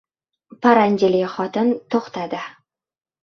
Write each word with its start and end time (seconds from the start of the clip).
Paranjili 0.65 1.19
xotin 1.33 1.69
to‘xtadi. 1.95 2.41